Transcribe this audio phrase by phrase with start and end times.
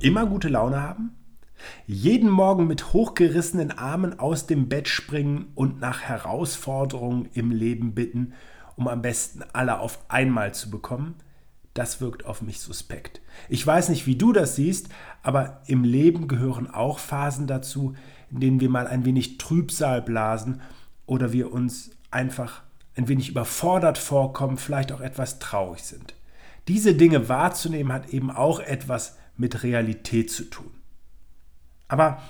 [0.00, 1.14] Immer gute Laune haben?
[1.86, 8.32] Jeden Morgen mit hochgerissenen Armen aus dem Bett springen und nach Herausforderungen im Leben bitten,
[8.76, 11.16] um am besten alle auf einmal zu bekommen?
[11.74, 13.20] Das wirkt auf mich suspekt.
[13.50, 14.88] Ich weiß nicht, wie du das siehst,
[15.22, 17.94] aber im Leben gehören auch Phasen dazu,
[18.30, 20.62] in denen wir mal ein wenig Trübsal blasen
[21.04, 22.62] oder wir uns einfach
[22.96, 26.14] ein wenig überfordert vorkommen, vielleicht auch etwas traurig sind.
[26.68, 30.70] Diese Dinge wahrzunehmen hat eben auch etwas mit Realität zu tun.
[31.88, 32.22] Aber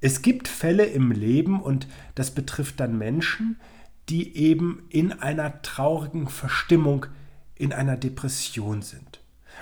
[0.00, 3.58] es gibt Fälle im Leben, und das betrifft dann Menschen,
[4.10, 7.06] die eben in einer traurigen Verstimmung,
[7.54, 9.20] in einer Depression sind.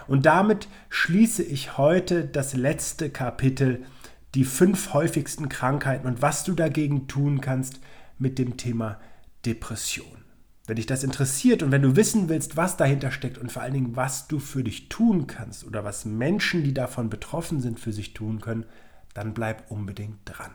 [0.08, 3.84] Und damit schließe ich heute das letzte Kapitel,
[4.34, 7.78] die fünf häufigsten Krankheiten und was du dagegen tun kannst
[8.18, 9.00] mit dem Thema
[9.46, 10.23] Depression.
[10.66, 13.74] Wenn dich das interessiert und wenn du wissen willst, was dahinter steckt und vor allen
[13.74, 17.92] Dingen, was du für dich tun kannst oder was Menschen, die davon betroffen sind, für
[17.92, 18.64] sich tun können,
[19.12, 20.52] dann bleib unbedingt dran.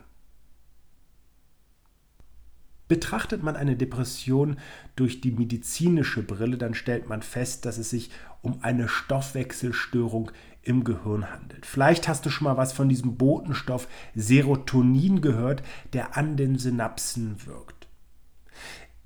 [2.87, 4.57] Betrachtet man eine Depression
[4.95, 8.09] durch die medizinische Brille, dann stellt man fest, dass es sich
[8.41, 10.31] um eine Stoffwechselstörung
[10.63, 11.67] im Gehirn handelt.
[11.67, 15.61] Vielleicht hast du schon mal was von diesem Botenstoff Serotonin gehört,
[15.93, 17.78] der an den Synapsen wirkt.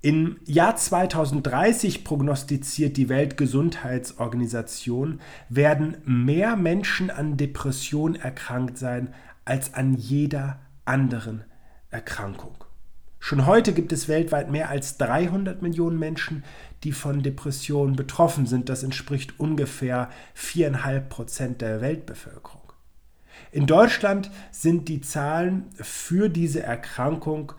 [0.04, 9.14] Im Jahr 2030 prognostiziert die Weltgesundheitsorganisation, werden mehr Menschen an Depressionen erkrankt sein
[9.46, 11.46] als an jeder anderen
[11.90, 12.58] Erkrankung.
[13.18, 16.44] Schon heute gibt es weltweit mehr als 300 Millionen Menschen,
[16.84, 18.68] die von Depressionen betroffen sind.
[18.68, 22.74] Das entspricht ungefähr 4,5 Prozent der Weltbevölkerung.
[23.54, 27.54] In Deutschland sind die Zahlen für diese Erkrankung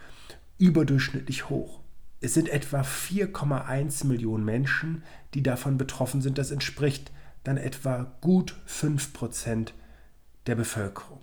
[0.58, 1.80] überdurchschnittlich hoch.
[2.24, 5.02] Es sind etwa 4,1 Millionen Menschen,
[5.34, 6.38] die davon betroffen sind.
[6.38, 9.72] Das entspricht dann etwa gut 5%
[10.46, 11.20] der Bevölkerung.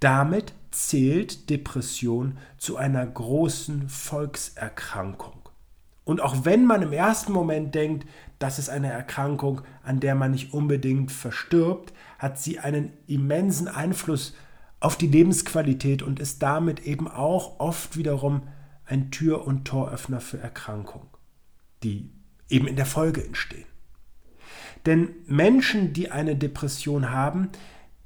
[0.00, 5.50] Damit zählt Depression zu einer großen Volkserkrankung.
[6.02, 8.08] Und auch wenn man im ersten Moment denkt,
[8.40, 14.34] das ist eine Erkrankung, an der man nicht unbedingt verstirbt, hat sie einen immensen Einfluss
[14.80, 18.42] auf die Lebensqualität und ist damit eben auch oft wiederum
[18.86, 21.08] ein Tür- und Toröffner für Erkrankungen,
[21.82, 22.10] die
[22.48, 23.66] eben in der Folge entstehen.
[24.86, 27.50] Denn Menschen, die eine Depression haben,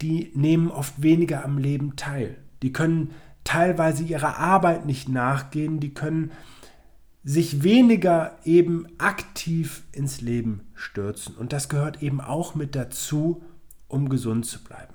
[0.00, 2.38] die nehmen oft weniger am Leben teil.
[2.62, 3.10] Die können
[3.44, 6.32] teilweise ihrer Arbeit nicht nachgehen, die können
[7.22, 11.34] sich weniger eben aktiv ins Leben stürzen.
[11.36, 13.42] Und das gehört eben auch mit dazu,
[13.88, 14.94] um gesund zu bleiben.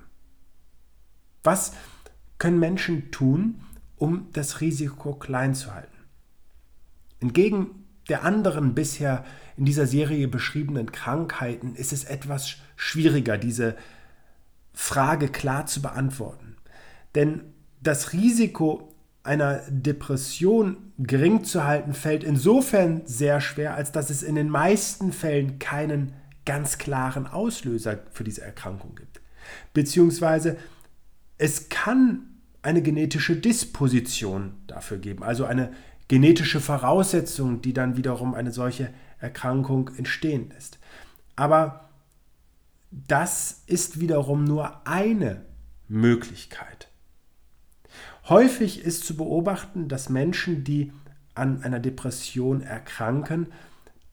[1.43, 1.73] Was
[2.39, 3.61] können Menschen tun,
[4.05, 5.97] um das Risiko klein zu halten.
[7.19, 9.25] Entgegen der anderen bisher
[9.57, 13.75] in dieser Serie beschriebenen Krankheiten ist es etwas schwieriger, diese
[14.73, 16.57] Frage klar zu beantworten.
[17.15, 17.41] Denn
[17.81, 18.93] das Risiko
[19.23, 25.13] einer Depression gering zu halten, fällt insofern sehr schwer, als dass es in den meisten
[25.13, 26.13] Fällen keinen
[26.45, 29.19] ganz klaren Auslöser für diese Erkrankung gibt.
[29.73, 30.57] Beziehungsweise
[31.39, 32.34] es kann
[32.65, 35.71] eine genetische Disposition dafür geben, also eine
[36.07, 38.89] genetische Voraussetzung, die dann wiederum eine solche
[39.19, 40.79] Erkrankung entstehen lässt.
[41.35, 41.89] Aber
[42.91, 45.45] das ist wiederum nur eine
[45.87, 46.89] Möglichkeit.
[48.27, 50.91] Häufig ist zu beobachten, dass Menschen, die
[51.35, 53.47] an einer Depression erkranken,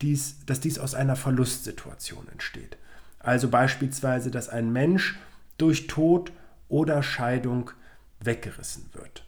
[0.01, 2.77] dies, dass dies aus einer Verlustsituation entsteht.
[3.19, 5.17] Also beispielsweise, dass ein Mensch
[5.57, 6.31] durch Tod
[6.67, 7.71] oder Scheidung
[8.25, 9.25] weggerissen wird.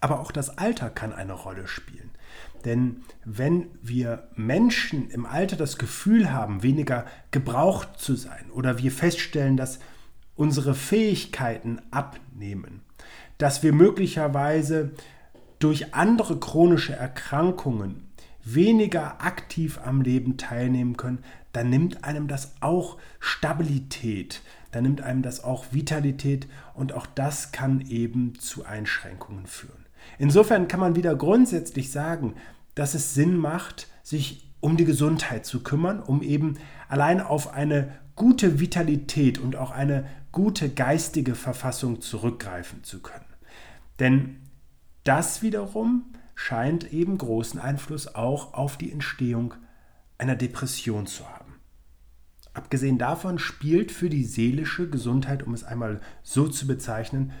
[0.00, 2.10] Aber auch das Alter kann eine Rolle spielen.
[2.64, 8.92] Denn wenn wir Menschen im Alter das Gefühl haben, weniger gebraucht zu sein oder wir
[8.92, 9.80] feststellen, dass
[10.36, 12.82] unsere Fähigkeiten abnehmen,
[13.38, 14.92] dass wir möglicherweise
[15.58, 18.08] durch andere chronische Erkrankungen
[18.44, 25.22] weniger aktiv am Leben teilnehmen können, dann nimmt einem das auch Stabilität, dann nimmt einem
[25.22, 29.86] das auch Vitalität und auch das kann eben zu Einschränkungen führen.
[30.18, 32.34] Insofern kann man wieder grundsätzlich sagen,
[32.74, 37.92] dass es Sinn macht, sich um die Gesundheit zu kümmern, um eben allein auf eine
[38.16, 43.24] gute Vitalität und auch eine gute geistige Verfassung zurückgreifen zu können.
[43.98, 44.36] Denn
[45.04, 49.54] das wiederum scheint eben großen Einfluss auch auf die Entstehung
[50.18, 51.37] einer Depression zu haben.
[52.54, 57.32] Abgesehen davon spielt für die seelische Gesundheit, um es einmal so zu bezeichnen,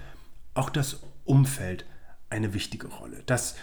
[0.54, 1.86] auch das Umfeld
[2.30, 3.22] eine wichtige Rolle.
[3.26, 3.56] Das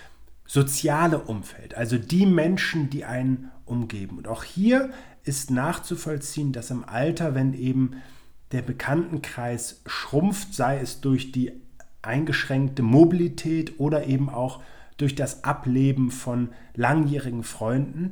[0.45, 4.17] soziale Umfeld, also die Menschen, die einen umgeben.
[4.17, 4.91] Und auch hier
[5.23, 8.01] ist nachzuvollziehen, dass im Alter, wenn eben
[8.51, 11.51] der Bekanntenkreis schrumpft, sei es durch die
[12.01, 14.61] eingeschränkte Mobilität oder eben auch
[14.97, 18.11] durch das Ableben von langjährigen Freunden,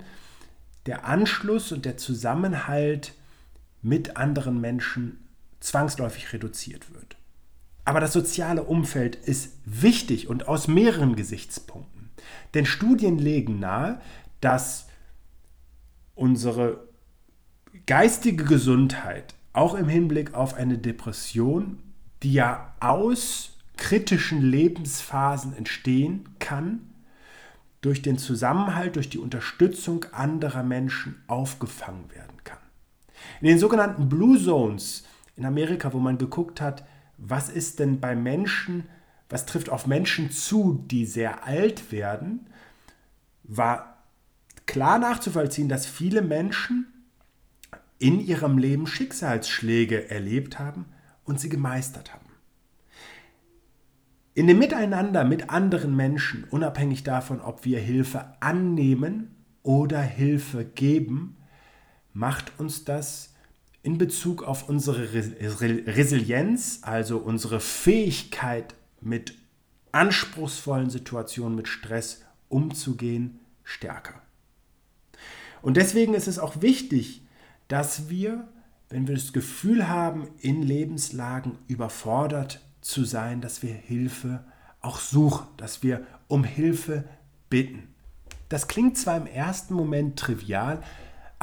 [0.85, 3.13] der Anschluss und der Zusammenhalt
[3.83, 5.27] mit anderen Menschen
[5.59, 7.17] zwangsläufig reduziert wird.
[7.85, 12.09] Aber das soziale Umfeld ist wichtig und aus mehreren Gesichtspunkten.
[12.53, 13.99] Denn Studien legen nahe,
[14.39, 14.87] dass
[16.15, 16.87] unsere
[17.85, 21.79] geistige Gesundheit auch im Hinblick auf eine Depression,
[22.23, 26.93] die ja aus kritischen Lebensphasen entstehen kann,
[27.81, 32.62] durch den Zusammenhalt, durch die Unterstützung anderer Menschen aufgefangen werden kann.
[33.41, 35.05] In den sogenannten Blue Zones
[35.35, 36.85] in Amerika, wo man geguckt hat,
[37.17, 38.85] was ist denn bei Menschen,
[39.29, 42.47] was trifft auf Menschen zu, die sehr alt werden,
[43.43, 44.03] war
[44.65, 46.87] klar nachzuvollziehen, dass viele Menschen
[47.99, 50.85] in ihrem Leben Schicksalsschläge erlebt haben
[51.23, 52.25] und sie gemeistert haben.
[54.35, 61.37] In dem Miteinander mit anderen Menschen, unabhängig davon, ob wir Hilfe annehmen oder Hilfe geben,
[62.13, 63.33] macht uns das
[63.81, 69.35] in Bezug auf unsere Resilienz, also unsere Fähigkeit mit
[69.91, 74.21] anspruchsvollen Situationen, mit Stress umzugehen, stärker.
[75.61, 77.25] Und deswegen ist es auch wichtig,
[77.67, 78.47] dass wir,
[78.89, 84.43] wenn wir das Gefühl haben, in Lebenslagen überfordert zu sein, dass wir Hilfe
[84.81, 87.05] auch suchen, dass wir um Hilfe
[87.49, 87.93] bitten.
[88.49, 90.83] Das klingt zwar im ersten Moment trivial,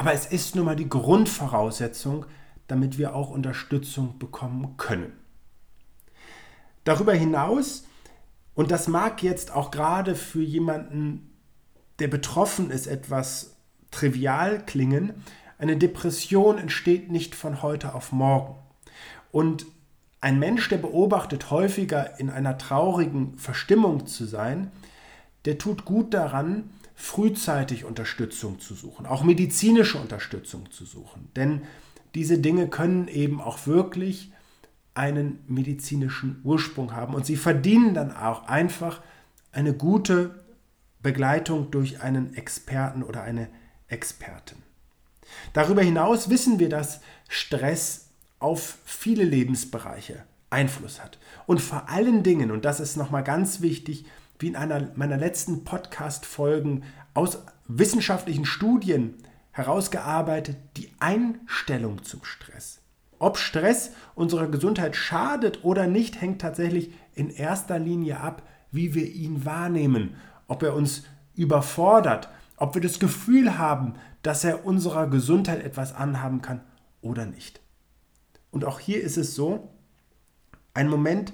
[0.01, 2.25] aber es ist nun mal die Grundvoraussetzung,
[2.65, 5.13] damit wir auch Unterstützung bekommen können.
[6.85, 7.85] Darüber hinaus,
[8.55, 11.29] und das mag jetzt auch gerade für jemanden,
[11.99, 13.57] der betroffen ist, etwas
[13.91, 15.23] trivial klingen,
[15.59, 18.55] eine Depression entsteht nicht von heute auf morgen.
[19.31, 19.67] Und
[20.19, 24.71] ein Mensch, der beobachtet, häufiger in einer traurigen Verstimmung zu sein,
[25.45, 26.71] der tut gut daran,
[27.01, 31.29] frühzeitig Unterstützung zu suchen, auch medizinische Unterstützung zu suchen.
[31.35, 31.63] Denn
[32.13, 34.31] diese Dinge können eben auch wirklich
[34.93, 39.01] einen medizinischen Ursprung haben und sie verdienen dann auch einfach
[39.51, 40.43] eine gute
[41.01, 43.47] Begleitung durch einen Experten oder eine
[43.87, 44.59] Expertin.
[45.53, 51.17] Darüber hinaus wissen wir, dass Stress auf viele Lebensbereiche Einfluss hat.
[51.47, 54.05] Und vor allen Dingen, und das ist nochmal ganz wichtig,
[54.41, 56.83] wie in einer meiner letzten Podcast-Folgen
[57.13, 59.15] aus wissenschaftlichen Studien
[59.51, 62.81] herausgearbeitet, die Einstellung zum Stress.
[63.19, 69.05] Ob Stress unserer Gesundheit schadet oder nicht, hängt tatsächlich in erster Linie ab, wie wir
[69.05, 70.15] ihn wahrnehmen.
[70.47, 71.03] Ob er uns
[71.35, 73.93] überfordert, ob wir das Gefühl haben,
[74.23, 76.61] dass er unserer Gesundheit etwas anhaben kann
[77.01, 77.61] oder nicht.
[78.49, 79.69] Und auch hier ist es so,
[80.73, 81.33] ein Moment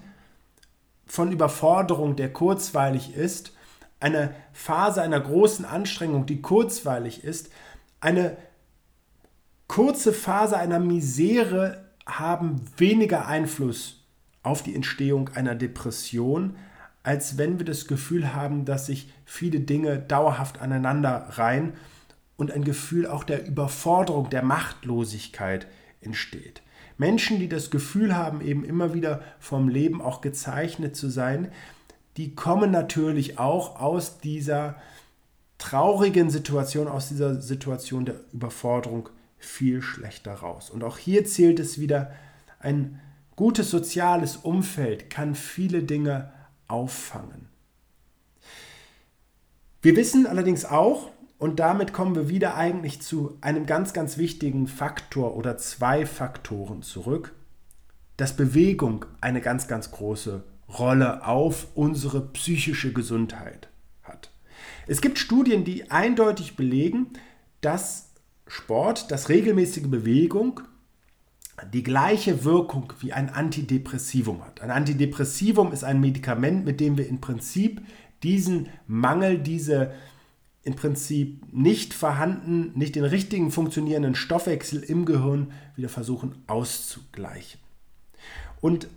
[1.08, 3.54] von Überforderung, der kurzweilig ist,
[4.00, 7.50] eine Phase einer großen Anstrengung, die kurzweilig ist,
[8.00, 8.38] eine
[9.68, 14.06] kurze Phase einer Misere haben weniger Einfluss
[14.44, 16.56] auf die Entstehung einer Depression,
[17.04, 21.74] als wenn wir das Gefühl haben, dass sich viele Dinge dauerhaft aneinander reihen
[22.38, 25.68] und ein Gefühl auch der Überforderung, der Machtlosigkeit
[26.02, 26.62] entsteht.
[26.98, 31.52] Menschen, die das Gefühl haben, eben immer wieder vom Leben auch gezeichnet zu sein,
[32.18, 34.76] die kommen natürlich auch aus dieser
[35.58, 40.70] traurigen Situation, aus dieser Situation der Überforderung viel schlechter raus.
[40.70, 42.12] Und auch hier zählt es wieder,
[42.60, 43.00] ein
[43.36, 46.32] gutes soziales Umfeld kann viele Dinge
[46.68, 47.48] auffangen.
[49.82, 54.68] Wir wissen allerdings auch, und damit kommen wir wieder eigentlich zu einem ganz, ganz wichtigen
[54.68, 57.34] Faktor oder zwei Faktoren zurück,
[58.18, 60.44] dass Bewegung eine ganz, ganz große
[60.80, 63.70] Rolle auf unsere psychische Gesundheit
[64.04, 64.32] hat.
[64.88, 67.12] Es gibt Studien, die eindeutig belegen,
[67.62, 68.10] dass
[68.48, 70.62] Sport, dass regelmäßige Bewegung
[71.74, 74.62] die gleiche Wirkung wie ein Antidepressivum hat.
[74.62, 77.82] Ein Antidepressivum ist ein Medikament, mit dem wir im Prinzip
[78.24, 79.92] diesen Mangel, diese
[80.68, 87.62] im Prinzip nicht vorhanden, nicht den richtigen funktionierenden Stoffwechsel im Gehirn wieder versuchen auszugleichen.
[88.60, 88.90] Und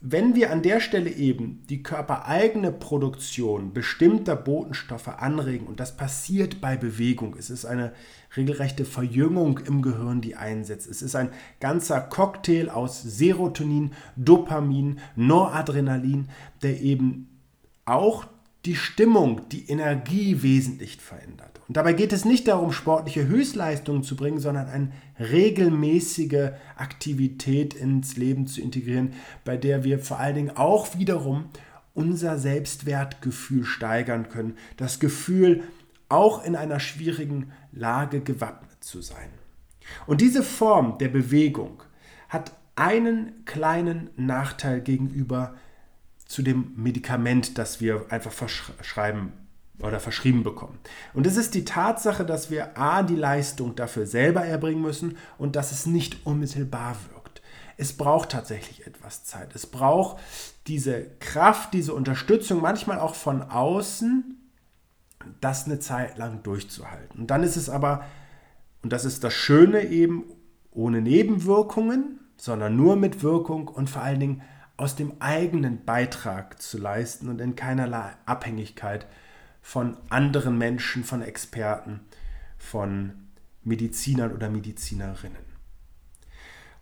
[0.00, 6.60] wenn wir an der Stelle eben die körpereigene Produktion bestimmter Botenstoffe anregen, und das passiert
[6.60, 7.92] bei Bewegung, es ist eine
[8.36, 10.88] regelrechte Verjüngung im Gehirn, die einsetzt.
[10.88, 16.28] Es ist ein ganzer Cocktail aus Serotonin, Dopamin, Noradrenalin,
[16.62, 17.40] der eben
[17.84, 18.26] auch
[18.66, 21.60] die Stimmung, die Energie wesentlich verändert.
[21.68, 28.16] Und dabei geht es nicht darum, sportliche Höchstleistungen zu bringen, sondern eine regelmäßige Aktivität ins
[28.16, 31.46] Leben zu integrieren, bei der wir vor allen Dingen auch wiederum
[31.94, 34.56] unser Selbstwertgefühl steigern können.
[34.76, 35.62] Das Gefühl,
[36.08, 39.30] auch in einer schwierigen Lage gewappnet zu sein.
[40.06, 41.82] Und diese Form der Bewegung
[42.28, 45.54] hat einen kleinen Nachteil gegenüber
[46.26, 49.32] zu dem Medikament, das wir einfach verschreiben
[49.80, 50.78] oder verschrieben bekommen.
[51.14, 55.56] Und es ist die Tatsache, dass wir A, die Leistung dafür selber erbringen müssen und
[55.56, 57.42] dass es nicht unmittelbar wirkt.
[57.76, 59.54] Es braucht tatsächlich etwas Zeit.
[59.54, 60.18] Es braucht
[60.66, 64.36] diese Kraft, diese Unterstützung, manchmal auch von außen,
[65.40, 67.20] das eine Zeit lang durchzuhalten.
[67.20, 68.04] Und dann ist es aber,
[68.82, 70.24] und das ist das Schöne eben,
[70.70, 74.42] ohne Nebenwirkungen, sondern nur mit Wirkung und vor allen Dingen
[74.76, 79.06] aus dem eigenen Beitrag zu leisten und in keinerlei Abhängigkeit
[79.62, 82.00] von anderen Menschen, von Experten,
[82.58, 83.12] von
[83.64, 85.44] Medizinern oder Medizinerinnen.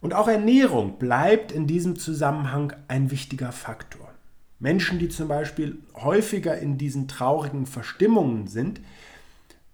[0.01, 4.13] Und auch Ernährung bleibt in diesem Zusammenhang ein wichtiger Faktor.
[4.59, 8.81] Menschen, die zum Beispiel häufiger in diesen traurigen Verstimmungen sind,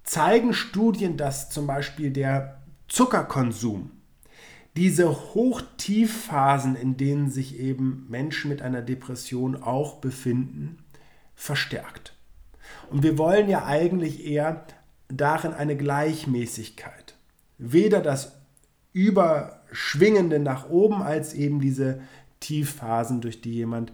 [0.04, 3.90] zeigen Studien, dass zum Beispiel der Zuckerkonsum
[4.76, 10.78] diese Hoch-Tief-Phasen, in denen sich eben Menschen mit einer Depression auch befinden,
[11.34, 12.14] verstärkt.
[12.90, 14.64] Und wir wollen ja eigentlich eher
[15.08, 17.14] darin eine Gleichmäßigkeit.
[17.58, 18.36] Weder das
[18.92, 22.00] Überschwingende nach oben als eben diese
[22.40, 23.92] Tiefphasen, durch die jemand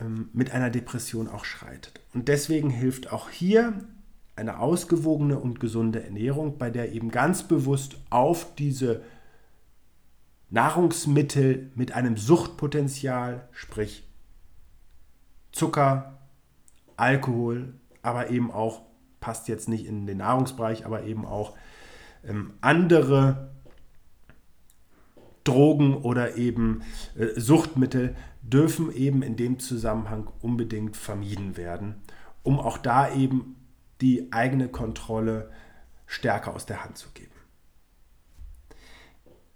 [0.00, 2.00] ähm, mit einer Depression auch schreitet.
[2.12, 3.72] Und deswegen hilft auch hier
[4.36, 9.02] eine ausgewogene und gesunde Ernährung, bei der eben ganz bewusst auf diese
[10.50, 14.06] Nahrungsmittel mit einem Suchtpotenzial, sprich
[15.52, 16.18] Zucker,
[16.96, 18.82] Alkohol, aber eben auch,
[19.20, 21.56] passt jetzt nicht in den Nahrungsbereich, aber eben auch
[22.24, 23.50] ähm, andere
[25.42, 26.82] Drogen oder eben
[27.16, 31.96] äh, Suchtmittel dürfen eben in dem Zusammenhang unbedingt vermieden werden,
[32.42, 33.56] um auch da eben
[34.00, 35.50] die eigene Kontrolle
[36.06, 37.35] stärker aus der Hand zu geben.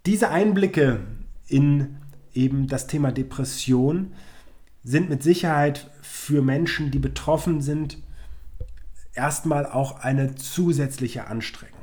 [0.07, 1.01] Diese Einblicke
[1.47, 1.99] in
[2.33, 4.15] eben das Thema Depression
[4.83, 7.99] sind mit Sicherheit für Menschen, die betroffen sind,
[9.15, 11.77] erstmal auch eine zusätzliche Anstrengung.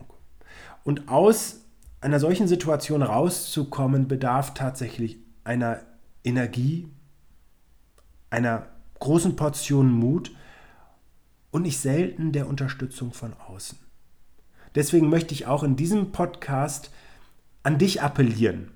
[0.84, 1.62] Und aus
[2.02, 5.82] einer solchen Situation rauszukommen, bedarf tatsächlich einer
[6.24, 6.88] Energie,
[8.30, 8.68] einer
[9.00, 10.32] großen Portion Mut
[11.52, 13.78] und nicht selten der Unterstützung von außen.
[14.76, 16.92] Deswegen möchte ich auch in diesem Podcast
[17.64, 18.72] an dich appellieren,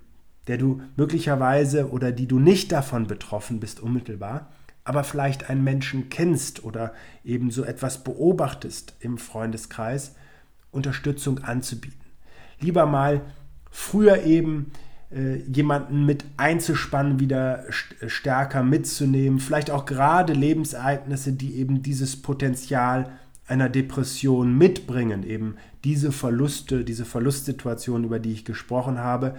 [0.47, 4.51] der du möglicherweise oder die du nicht davon betroffen bist unmittelbar,
[4.83, 10.15] aber vielleicht einen Menschen kennst oder eben so etwas beobachtest im Freundeskreis,
[10.71, 12.01] Unterstützung anzubieten.
[12.59, 13.21] Lieber mal
[13.69, 14.71] früher eben
[15.11, 22.21] äh, jemanden mit einzuspannen, wieder st stärker mitzunehmen, vielleicht auch gerade Lebensereignisse, die eben dieses
[22.21, 23.11] Potenzial
[23.51, 29.35] einer Depression mitbringen, eben diese Verluste, diese Verlustsituation, über die ich gesprochen habe,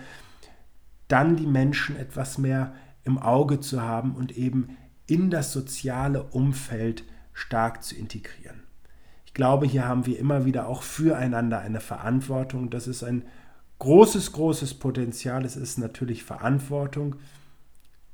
[1.09, 4.77] dann die Menschen etwas mehr im Auge zu haben und eben
[5.07, 8.63] in das soziale Umfeld stark zu integrieren.
[9.25, 12.69] Ich glaube, hier haben wir immer wieder auch füreinander eine Verantwortung.
[12.69, 13.25] Das ist ein
[13.79, 15.47] großes, großes Potenzial.
[15.47, 17.17] Es ist natürlich Verantwortung,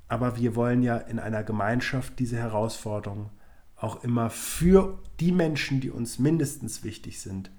[0.07, 3.31] aber wir wollen ja in einer Gemeinschaft diese Herausforderung
[3.79, 7.51] auch immer für die Menschen, die uns mindestens wichtig sind,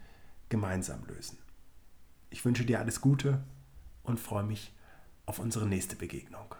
[0.50, 1.38] gemeinsam lösen.
[2.30, 3.44] Ich wünsche dir alles Gute
[4.04, 4.74] und freue mich
[5.26, 6.56] auf unsere nächste Begegnung.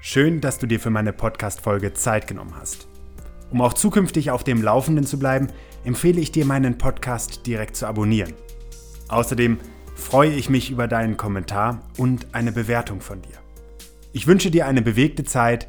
[0.00, 2.88] Schön, dass du dir für meine Podcast-Folge Zeit genommen hast.
[3.50, 5.48] Um auch zukünftig auf dem Laufenden zu bleiben,
[5.84, 8.34] empfehle ich dir, meinen Podcast direkt zu abonnieren.
[9.08, 9.58] Außerdem
[9.94, 13.38] freue ich mich über deinen Kommentar und eine Bewertung von dir.
[14.12, 15.68] Ich wünsche dir eine bewegte Zeit.